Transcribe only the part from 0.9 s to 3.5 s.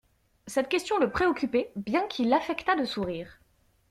le préoccupait, bien qu'il affectât de sourire.